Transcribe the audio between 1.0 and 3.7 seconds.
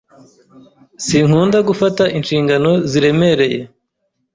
Sinkunda gufata inshingano ziremereye.